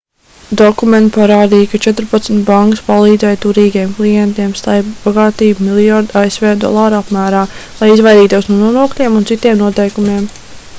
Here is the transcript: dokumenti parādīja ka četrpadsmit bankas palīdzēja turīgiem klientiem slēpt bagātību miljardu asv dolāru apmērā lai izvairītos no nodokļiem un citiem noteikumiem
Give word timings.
dokumenti 0.59 1.11
parādīja 1.17 1.67
ka 1.73 1.79
četrpadsmit 1.85 2.47
bankas 2.47 2.81
palīdzēja 2.87 3.39
turīgiem 3.43 3.93
klientiem 3.99 4.57
slēpt 4.63 4.97
bagātību 5.05 5.69
miljardu 5.69 6.19
asv 6.25 6.49
dolāru 6.65 7.01
apmērā 7.03 7.47
lai 7.83 7.93
izvairītos 7.99 8.53
no 8.55 8.59
nodokļiem 8.65 9.21
un 9.23 9.31
citiem 9.35 9.65
noteikumiem 9.65 10.29